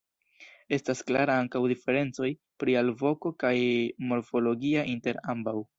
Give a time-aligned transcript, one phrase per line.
[0.77, 2.31] Estas klara ankaŭ diferencoj
[2.63, 3.55] pri alvoko kaj
[4.13, 5.61] morfologia inter ambaŭ.